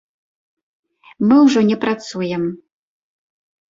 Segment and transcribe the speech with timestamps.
[1.27, 2.43] Мы ўжо не працуем.